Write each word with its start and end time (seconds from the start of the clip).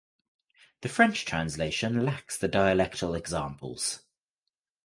The 0.81 0.89
French 0.89 1.25
translation 1.25 2.03
lacks 2.03 2.35
the 2.35 2.49
dialectal 2.49 3.15
examples. 3.15 3.99